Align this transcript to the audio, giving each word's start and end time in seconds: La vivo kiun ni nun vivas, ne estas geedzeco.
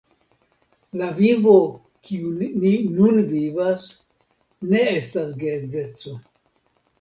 La 1.01 1.09
vivo 1.17 1.51
kiun 2.07 2.39
ni 2.63 2.71
nun 2.95 3.19
vivas, 3.35 3.85
ne 4.73 4.81
estas 4.95 5.37
geedzeco. 5.45 6.17